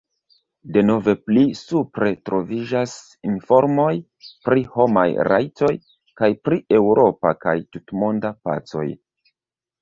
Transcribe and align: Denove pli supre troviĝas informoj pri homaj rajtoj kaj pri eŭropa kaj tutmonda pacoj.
Denove 0.75 1.13
pli 1.25 1.41
supre 1.57 2.07
troviĝas 2.29 2.93
informoj 3.31 3.91
pri 4.47 4.63
homaj 4.79 5.05
rajtoj 5.29 5.71
kaj 6.23 6.31
pri 6.49 6.59
eŭropa 6.79 7.35
kaj 7.47 7.55
tutmonda 7.77 8.35
pacoj. 8.49 8.89